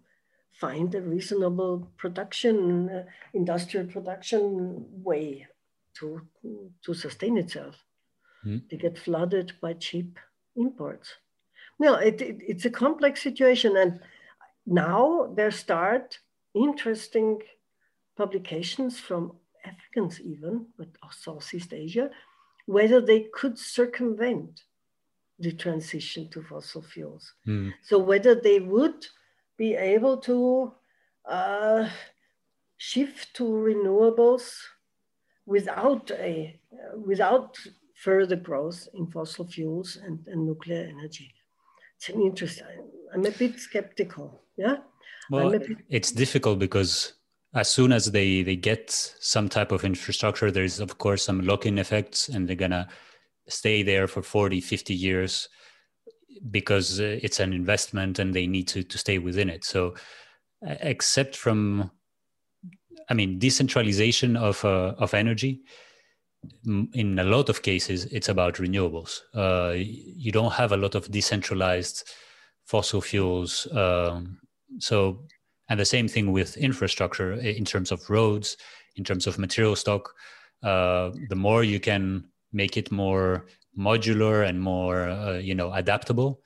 [0.52, 5.46] find a reasonable production, uh, industrial production way
[5.98, 6.20] to,
[6.84, 7.76] to sustain itself.
[8.44, 8.62] Mm.
[8.70, 10.18] They get flooded by cheap
[10.56, 11.14] imports.
[11.78, 13.76] No, it, it, it's a complex situation.
[13.76, 14.00] And
[14.66, 16.18] now there start
[16.54, 17.40] interesting
[18.16, 19.32] publications from
[19.64, 22.10] Africans even, but Southeast Asia,
[22.66, 24.62] whether they could circumvent
[25.38, 27.34] the transition to fossil fuels.
[27.46, 27.72] Mm.
[27.82, 29.06] So whether they would
[29.56, 30.72] be able to
[31.28, 31.88] uh,
[32.76, 34.56] shift to renewables
[35.46, 37.58] without a uh, without
[38.02, 41.32] further growth in fossil fuels and, and nuclear energy.
[41.96, 42.66] It's an interesting,
[43.14, 44.42] I'm a bit skeptical.
[44.56, 44.78] Yeah.
[45.30, 45.68] Well, bit...
[45.88, 47.12] it's difficult because
[47.54, 51.78] as soon as they they get some type of infrastructure, there's of course some lock-in
[51.78, 52.88] effects, and they're gonna
[53.48, 55.48] stay there for 40, 50 years
[56.50, 59.64] because uh, it's an investment and they need to to stay within it.
[59.64, 59.94] So,
[60.62, 61.90] except from,
[63.08, 65.62] I mean, decentralization of uh, of energy
[66.64, 69.20] in a lot of cases, it's about renewables.
[69.34, 72.08] Uh, you don't have a lot of decentralized
[72.64, 73.66] fossil fuels.
[73.72, 74.38] Um,
[74.78, 75.24] so,
[75.68, 78.56] and the same thing with infrastructure in terms of roads,
[78.96, 80.14] in terms of material stock.
[80.62, 83.46] Uh, the more you can make it more
[83.78, 86.40] modular and more, uh, you know, adaptable,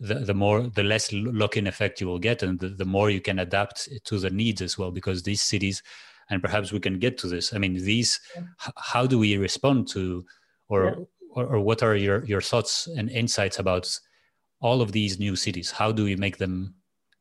[0.00, 3.20] the, the more, the less lock-in effect you will get, and the, the more you
[3.20, 4.90] can adapt to the needs as well.
[4.90, 5.82] Because these cities
[6.30, 7.52] and perhaps we can get to this.
[7.52, 8.20] I mean these
[8.76, 10.24] how do we respond to
[10.68, 11.04] or, yeah.
[11.30, 13.98] or, or what are your your thoughts and insights about
[14.60, 15.70] all of these new cities?
[15.70, 16.74] How do we make them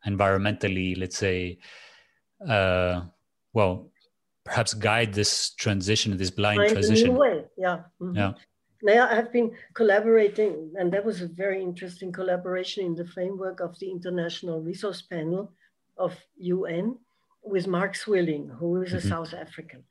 [0.05, 1.59] environmentally let's say
[2.47, 3.01] uh,
[3.53, 3.89] well
[4.43, 7.15] perhaps guide this transition this blind Find transition?
[7.15, 7.45] way.
[7.57, 7.79] yeah.
[8.01, 8.15] Mm-hmm.
[8.15, 8.33] yeah.
[8.83, 13.61] Now I have been collaborating, and that was a very interesting collaboration in the framework
[13.61, 15.53] of the International Resource Panel
[15.97, 16.97] of UN
[17.43, 19.09] with Mark Swilling, who is a mm-hmm.
[19.09, 19.83] South African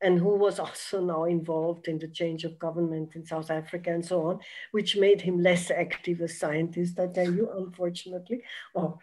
[0.00, 4.04] and who was also now involved in the change of government in South Africa and
[4.04, 4.38] so on,
[4.70, 8.42] which made him less active as scientist, I tell you, unfortunately.
[8.76, 8.98] Oh.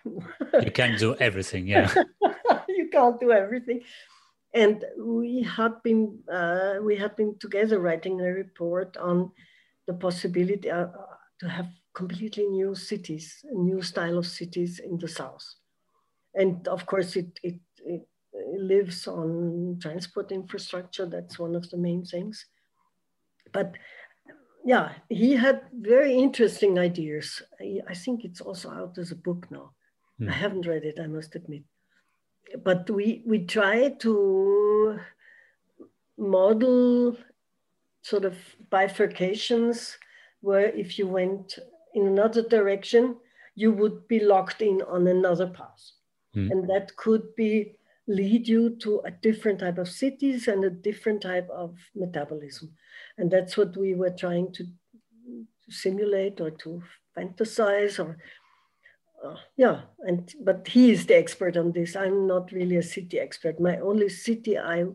[0.61, 1.93] you can't do everything, yeah.
[2.69, 3.81] you can't do everything.
[4.53, 9.31] And we had been uh, we had been together writing a report on
[9.85, 10.87] the possibility uh,
[11.41, 15.45] to have completely new cities, new style of cities in the south.
[16.35, 18.07] And of course, it, it it
[18.57, 21.05] lives on transport infrastructure.
[21.05, 22.45] That's one of the main things.
[23.51, 23.75] But
[24.65, 27.41] yeah, he had very interesting ideas.
[27.61, 29.71] I, I think it's also out as a book now.
[30.19, 30.29] Mm.
[30.29, 31.63] I haven't read it, I must admit.
[32.63, 34.99] But we we try to
[36.17, 37.17] model
[38.01, 38.37] sort of
[38.71, 39.97] bifurcations
[40.41, 41.59] where if you went
[41.93, 43.17] in another direction,
[43.55, 45.91] you would be locked in on another path.
[46.35, 46.51] Mm.
[46.51, 47.75] And that could be
[48.07, 52.71] lead you to a different type of cities and a different type of metabolism.
[53.17, 56.83] And that's what we were trying to, to simulate or to
[57.17, 58.17] fantasize or
[59.23, 61.95] uh, yeah, and but he is the expert on this.
[61.95, 63.59] I'm not really a city expert.
[63.59, 64.85] My only city I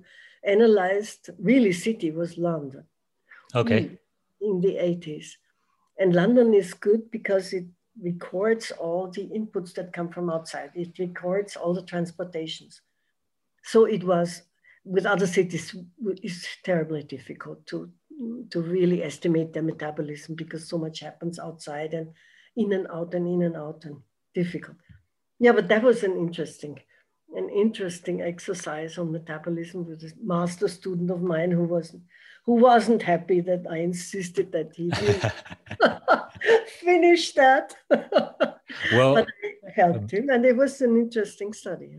[0.44, 2.84] analyzed, really city, was London.
[3.54, 3.78] Okay.
[3.78, 3.98] In,
[4.40, 5.32] in the 80s.
[5.98, 7.64] And London is good because it
[8.02, 10.70] records all the inputs that come from outside.
[10.74, 12.80] It records all the transportations.
[13.62, 14.42] So it was
[14.84, 15.76] with other cities,
[16.22, 17.90] it's terribly difficult to
[18.50, 22.08] to really estimate their metabolism because so much happens outside and
[22.56, 23.96] in and out and in and out and
[24.34, 24.76] difficult.
[25.38, 26.78] Yeah, but that was an interesting,
[27.34, 32.02] an interesting exercise on metabolism with a master student of mine who wasn't
[32.46, 34.90] who wasn't happy that I insisted that he
[36.80, 37.74] finish that.
[37.90, 39.28] well, but
[39.66, 41.90] I helped him, and it was an interesting study.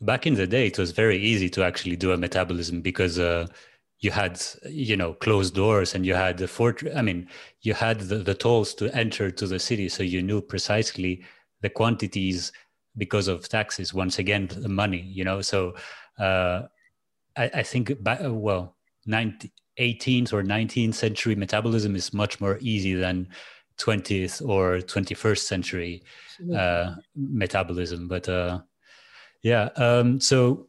[0.00, 3.46] Back in the day, it was very easy to actually do a metabolism because uh,
[4.00, 7.26] you had you know closed doors and you had the fort i mean
[7.62, 11.24] you had the, the tolls to enter to the city so you knew precisely
[11.62, 12.52] the quantities
[12.98, 15.74] because of taxes once again the money you know so
[16.18, 16.62] uh,
[17.36, 22.94] I, I, think back, well 19, 18th or 19th century metabolism is much more easy
[22.94, 23.28] than
[23.78, 26.02] 20th or 21st century
[26.54, 28.08] uh, metabolism.
[28.08, 28.60] But uh,
[29.42, 30.66] yeah um, so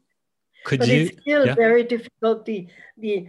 [0.65, 1.55] could but you it's still yeah?
[1.55, 2.45] very difficult.
[2.45, 2.67] The
[2.97, 3.27] the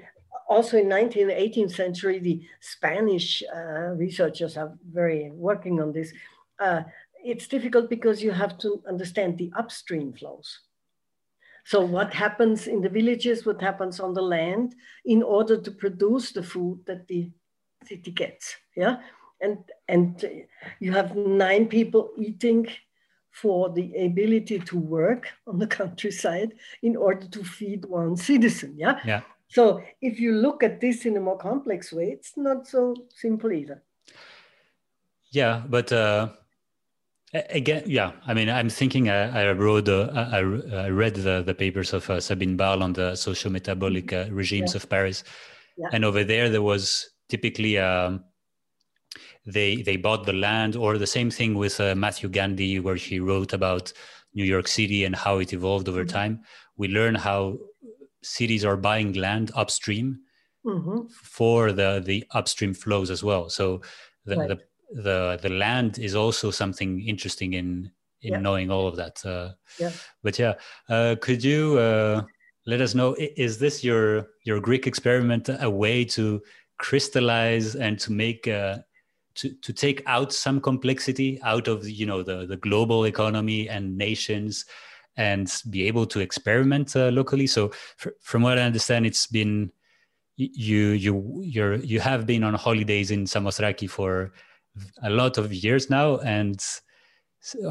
[0.49, 6.13] also in 19th 18th century the spanish uh, researchers are very working on this.
[6.59, 6.83] Uh,
[7.25, 10.61] it's difficult because you have to understand the upstream flows
[11.69, 16.33] so what happens in the villages what happens on the land in order to produce
[16.33, 17.31] the food that the
[17.87, 18.97] city gets yeah
[19.41, 20.25] and and
[20.81, 22.67] you have nine people eating
[23.31, 28.75] for the ability to work on the countryside in order to feed one citizen.
[28.77, 29.01] Yeah.
[29.05, 29.21] Yeah.
[29.49, 33.53] So if you look at this in a more complex way, it's not so simple
[33.53, 33.83] either.
[35.31, 36.29] Yeah, but uh,
[37.33, 38.13] again, yeah.
[38.27, 39.09] I mean, I'm thinking.
[39.09, 42.93] I, I wrote, uh, I, I, read the, the papers of uh, Sabine Barles on
[42.93, 44.79] the social metabolic uh, regimes yeah.
[44.79, 45.25] of Paris,
[45.77, 45.89] yeah.
[45.93, 48.25] and over there there was typically um,
[49.47, 53.19] they they bought the land or the same thing with uh, matthew gandy where he
[53.19, 53.93] wrote about
[54.35, 56.17] new york city and how it evolved over mm-hmm.
[56.17, 56.41] time
[56.77, 57.57] we learn how
[58.23, 60.19] cities are buying land upstream
[60.67, 61.07] mm-hmm.
[61.09, 63.81] for the the upstream flows as well so
[64.27, 64.49] the, right.
[64.49, 64.59] the
[64.91, 67.91] the the land is also something interesting in
[68.23, 68.39] in yeah.
[68.41, 69.91] knowing all of that uh, yeah.
[70.23, 70.55] but yeah
[70.89, 72.23] uh, could you uh,
[72.67, 76.41] let us know is this your your greek experiment a way to
[76.79, 78.79] crystallize and to make uh,
[79.35, 83.97] to, to take out some complexity out of you know the, the global economy and
[83.97, 84.65] nations
[85.17, 87.71] and be able to experiment uh, locally so
[88.21, 89.71] from what i understand it's been
[90.37, 94.33] you you you're you have been on holidays in samothraki for
[95.03, 96.65] a lot of years now and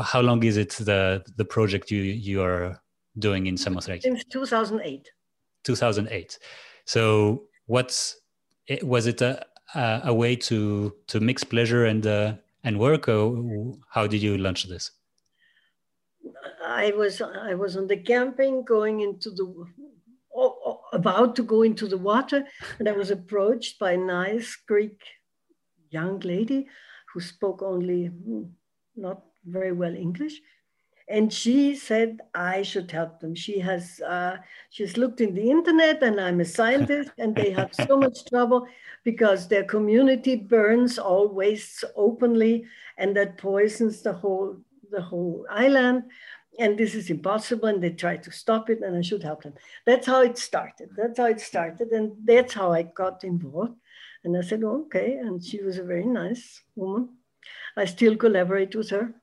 [0.02, 2.82] how long is it the the project you you are
[3.20, 5.10] doing in samothraki since 2008
[5.64, 6.40] 2008
[6.86, 8.16] so what's
[8.82, 13.08] was it a, uh, a way to to mix pleasure and uh, and work?
[13.08, 14.92] Or how did you launch this?
[16.66, 19.48] I was I was on the camping going into the
[20.94, 22.46] about to go into the water,
[22.80, 25.00] and I was approached by a nice Greek
[25.90, 26.68] young lady
[27.14, 28.44] who spoke only hmm,
[28.96, 30.42] not very well English,
[31.10, 33.34] and she said I should help them.
[33.34, 34.38] She has uh,
[34.70, 38.68] she's looked in the internet, and I'm a scientist, and they have so much trouble
[39.04, 42.66] because their community burns all wastes openly,
[42.98, 44.58] and that poisons the whole
[44.92, 46.04] the whole island.
[46.60, 49.54] And this is impossible, and they try to stop it, and I should help them.
[49.86, 50.90] That's how it started.
[50.98, 53.76] That's how it started, and that's how I got involved.
[54.24, 55.18] And I said, oh, okay.
[55.18, 57.10] And she was a very nice woman.
[57.76, 59.14] I still collaborate with her.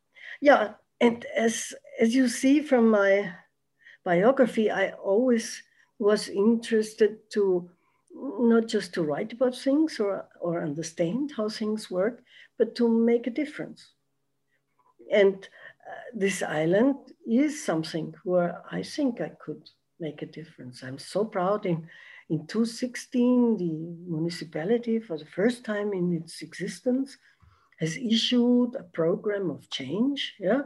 [0.41, 3.33] Yeah, and as as you see from my
[4.05, 5.63] biography, I always
[5.99, 7.71] was interested to
[8.15, 12.23] not just to write about things or, or understand how things work,
[12.59, 13.93] but to make a difference.
[15.13, 19.69] And uh, this island is something where I think I could
[20.01, 20.83] make a difference.
[20.83, 21.67] I'm so proud.
[21.67, 21.89] In,
[22.31, 23.73] in 2016, the
[24.11, 27.19] municipality, for the first time in its existence,
[27.81, 30.35] has issued a program of change.
[30.39, 30.63] Yeah,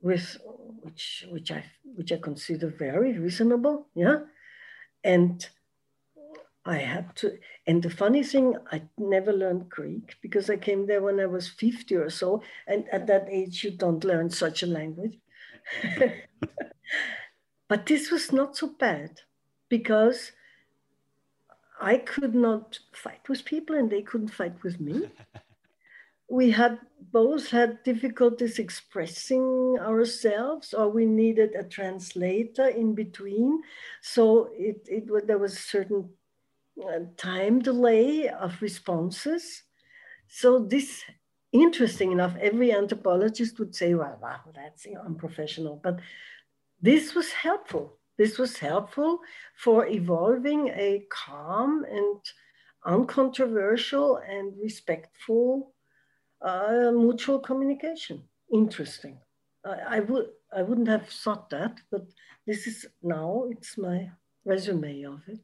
[0.00, 0.38] with
[0.80, 3.88] which which I which I consider very reasonable.
[3.94, 4.20] Yeah,
[5.04, 5.46] and
[6.64, 7.38] I had to.
[7.66, 11.48] And the funny thing, I never learned Greek because I came there when I was
[11.48, 15.18] 50 or so, and at that age you don't learn such a language.
[17.68, 19.20] but this was not so bad
[19.68, 20.32] because
[21.82, 25.10] I could not fight with people and they couldn't fight with me.
[26.30, 26.78] we had
[27.10, 33.62] both had difficulties expressing ourselves or we needed a translator in between.
[34.00, 36.08] So it, it there was a certain
[36.82, 39.64] uh, time delay of responses.
[40.28, 41.02] So this
[41.52, 46.00] interesting enough every anthropologist would say well wow that's unprofessional but
[46.80, 49.18] this was helpful this was helpful
[49.56, 52.20] for evolving a calm and
[52.84, 55.74] uncontroversial and respectful
[56.40, 58.22] uh, mutual communication.
[58.52, 59.18] Interesting.
[59.64, 62.04] I, I, would I wouldn't have thought that, but
[62.46, 64.08] this is now it's my
[64.44, 65.40] resume of it.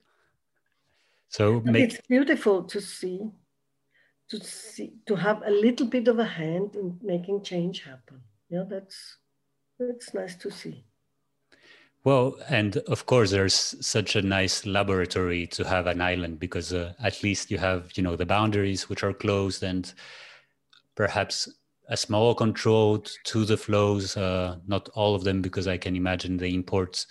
[1.28, 1.82] So make...
[1.84, 3.18] it's beautiful to see,
[4.30, 8.20] to see, to have a little bit of a hand in making change happen.
[8.48, 9.16] Yeah, that's
[9.80, 10.84] that's nice to see.
[12.08, 16.94] Well, and of course, there's such a nice laboratory to have an island because uh,
[17.04, 19.92] at least you have, you know, the boundaries which are closed and
[20.94, 21.50] perhaps
[21.90, 26.38] a small control to the flows, uh, not all of them, because I can imagine
[26.38, 27.04] they import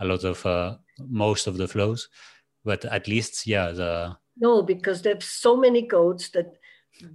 [0.00, 2.08] a lot of uh, most of the flows,
[2.64, 6.56] but at least, yeah, the no, because there's so many goats that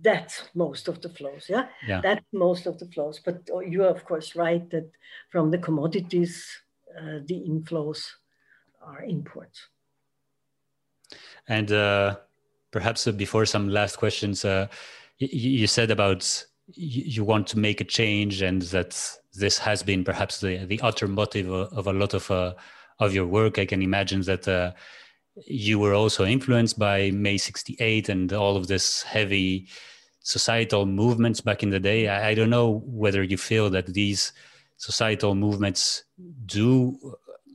[0.02, 1.48] that's most of the flows.
[1.50, 3.20] Yeah, yeah, that's most of the flows.
[3.20, 4.90] But oh, you are of course right that
[5.30, 6.69] from the commodities uh,
[7.26, 8.06] the inflows
[8.82, 9.68] are imports.
[11.48, 12.18] And uh,
[12.72, 14.68] perhaps uh, before some last questions, uh,
[15.18, 16.46] you said about
[16.76, 21.08] you want to make a change and that this has been perhaps the, the utter
[21.08, 22.54] motive of a lot of uh,
[23.00, 24.72] of your work i can imagine that uh,
[25.48, 29.68] you were also influenced by may 68 and all of this heavy
[30.20, 34.32] societal movements back in the day I, I don't know whether you feel that these
[34.80, 36.06] societal movements
[36.46, 36.98] do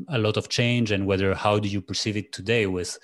[0.09, 2.99] a lot of change and whether how do you perceive it today with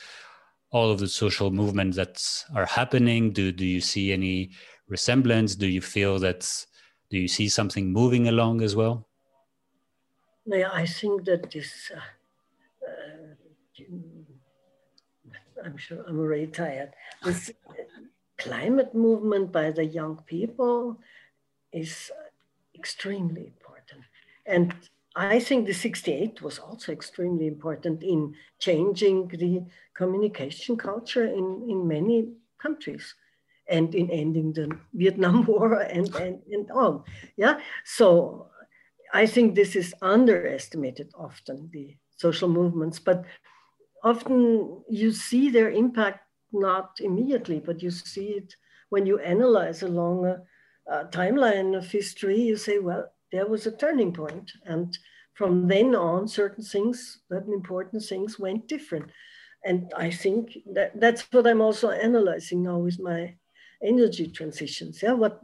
[0.70, 2.22] all of the social movements that
[2.54, 3.32] are happening?
[3.32, 4.50] Do do you see any
[4.88, 5.56] resemblance?
[5.56, 6.40] Do you feel that
[7.10, 9.08] do you see something moving along as well?
[10.46, 12.00] Yeah i think that this uh,
[12.88, 13.34] uh,
[15.64, 16.92] i'm sure i'm already tired.
[17.24, 17.52] This
[18.36, 20.98] climate movement by the young people
[21.72, 22.10] is
[22.74, 23.52] extremely
[24.50, 24.74] and
[25.16, 31.86] I think the 68 was also extremely important in changing the communication culture in, in
[31.86, 32.28] many
[32.60, 33.14] countries
[33.68, 37.02] and in ending the Vietnam War and, and, and on.
[37.36, 37.60] Yeah.
[37.84, 38.50] So
[39.12, 43.24] I think this is underestimated often, the social movements, but
[44.04, 46.20] often you see their impact
[46.52, 48.54] not immediately, but you see it
[48.90, 54.16] when you analyze a, a timeline of history, you say, well, there was a turning.
[54.64, 54.96] And
[55.34, 59.10] from then on, certain things, certain important things went different.
[59.64, 63.34] And I think that that's what I'm also analyzing now with my
[63.82, 65.02] energy transitions.
[65.02, 65.40] Yeah, what,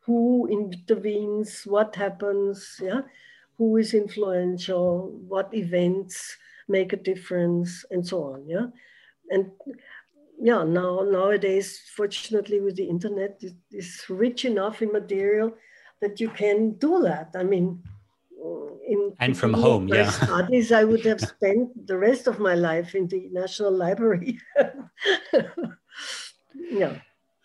[0.00, 3.02] who intervenes, what happens, yeah,
[3.56, 6.36] who is influential, what events
[6.68, 8.46] make a difference, and so on.
[8.46, 8.66] Yeah,
[9.30, 9.50] and
[10.40, 15.54] yeah, now nowadays, fortunately, with the internet, it is rich enough in material
[16.00, 17.30] that you can do that.
[17.34, 17.82] I mean,
[18.86, 20.10] in and from home, yeah.
[20.10, 24.38] Studies, I would have spent the rest of my life in the National Library.
[26.70, 26.96] yeah.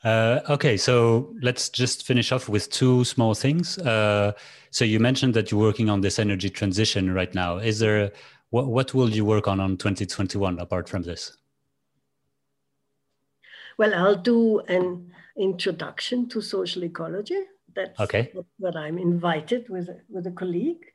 [0.03, 3.77] Uh, okay, so let's just finish off with two small things.
[3.77, 4.33] Uh,
[4.69, 7.57] so you mentioned that you're working on this energy transition right now.
[7.57, 8.11] Is there
[8.49, 11.37] what what will you work on on 2021 apart from this?
[13.77, 17.39] Well, I'll do an introduction to social ecology.
[17.75, 18.31] That's okay.
[18.57, 20.85] what, I'm invited with, with a colleague.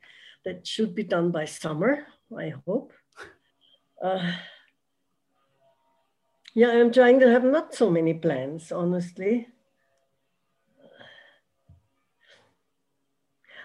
[0.45, 2.07] That should be done by summer,
[2.37, 2.93] I hope.
[4.01, 4.31] Uh,
[6.53, 9.47] yeah, I'm trying to have not so many plans, honestly.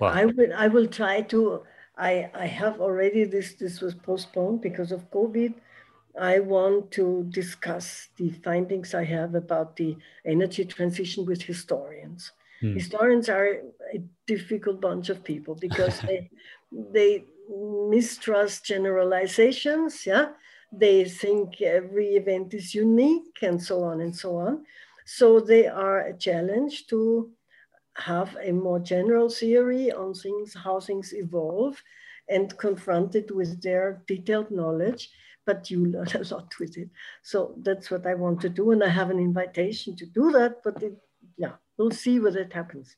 [0.01, 0.09] Wow.
[0.09, 1.63] I will I will try to
[1.97, 5.55] I I have already this this was postponed because of COVID.
[6.21, 12.33] I want to discuss the findings I have about the energy transition with historians.
[12.65, 12.73] Hmm.
[12.73, 13.61] Historians are
[13.93, 16.31] a difficult bunch of people because they
[16.93, 17.25] they
[17.91, 20.07] mistrust generalizations.
[20.07, 20.31] Yeah,
[20.73, 24.65] they think every event is unique and so on and so on.
[25.05, 27.31] So they are a challenge to
[27.99, 31.83] have a more general theory on things, how things evolve,
[32.31, 35.11] and confront it with their detailed knowledge.
[35.45, 36.89] But you learn a lot with it.
[37.23, 40.63] So that's what I want to do, and I have an invitation to do that.
[40.65, 40.97] But it,
[41.37, 42.97] yeah, we'll see whether it happens.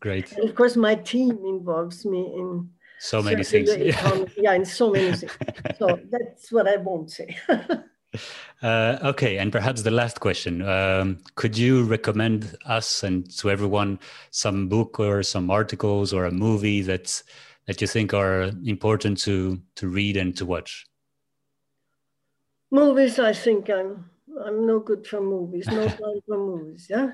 [0.00, 0.32] Great.
[0.32, 3.70] And of course, my team involves me in so many things.
[3.76, 4.24] Yeah.
[4.36, 5.32] yeah, in so many things.
[5.78, 7.36] so that's what I won't say.
[8.62, 13.98] uh, okay, and perhaps the last question: um, Could you recommend us and to everyone
[14.30, 17.22] some book or some articles or a movie that
[17.66, 20.86] that you think are important to to read and to watch?
[22.70, 24.10] Movies, I think I'm
[24.44, 25.66] I'm no good for movies.
[25.66, 26.86] No time for movies.
[26.88, 27.12] Yeah.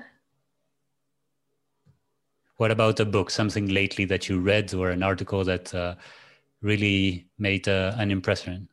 [2.57, 5.95] What about a book, something lately that you read or an article that uh,
[6.61, 8.69] really made uh, an impression?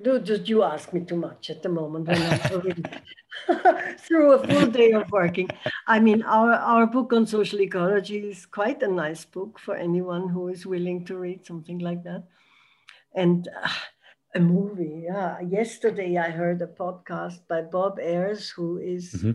[0.00, 4.92] Dude, you ask me too much at the moment when I'm through a full day
[4.92, 5.48] of working.
[5.86, 10.28] I mean, our, our book on social ecology is quite a nice book for anyone
[10.28, 12.24] who is willing to read something like that.
[13.14, 13.68] And uh,
[14.34, 15.40] a movie, yeah.
[15.40, 19.32] Yesterday I heard a podcast by Bob Ayres, who is mm-hmm.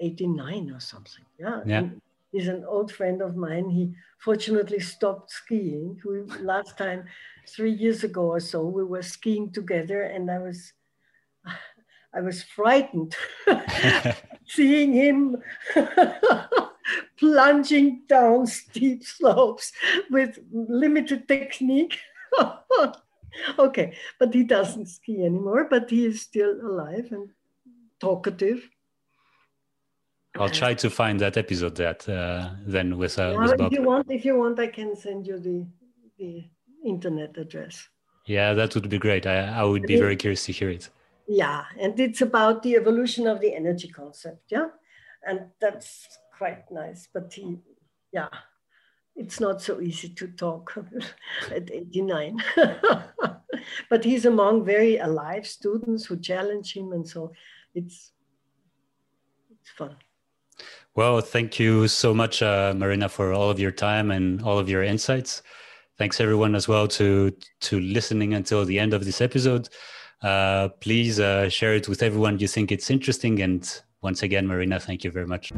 [0.00, 1.24] 89 or something.
[1.38, 1.60] Yeah.
[1.66, 1.88] yeah.
[2.32, 3.68] he's an old friend of mine.
[3.68, 6.00] He fortunately stopped skiing.
[6.04, 7.04] We, last time
[7.48, 10.72] three years ago or so, we were skiing together, and I was,
[12.14, 13.14] I was frightened
[14.46, 15.36] seeing him
[17.18, 19.72] plunging down steep slopes
[20.10, 21.98] with limited technique.
[23.58, 27.30] okay, but he doesn't ski anymore, but he is still alive and
[28.00, 28.68] talkative.
[30.38, 33.72] I'll try to find that episode that uh, then with, uh, with Bob.
[33.72, 35.66] If you want, if you want, I can send you the
[36.18, 36.44] the
[36.84, 37.88] internet address.
[38.26, 39.26] Yeah, that would be great.
[39.26, 40.88] I, I would be very curious to hear it.
[41.26, 44.44] Yeah, and it's about the evolution of the energy concept.
[44.50, 44.68] Yeah,
[45.26, 46.06] and that's
[46.36, 47.08] quite nice.
[47.12, 47.58] But he,
[48.12, 48.28] yeah,
[49.20, 50.76] it's not so easy to talk
[51.50, 52.42] at 89.
[53.90, 57.32] but he's among very alive students who challenge him, and so
[57.74, 58.12] it's
[59.50, 59.96] it's fun.
[60.96, 64.68] Well, thank you so much, uh, Marina, for all of your time and all of
[64.68, 65.42] your insights
[66.00, 69.68] thanks everyone as well to to listening until the end of this episode.
[70.22, 73.42] Uh, please uh, share it with everyone you think it's interesting.
[73.42, 73.62] And
[74.00, 75.52] once again, Marina, thank you very much.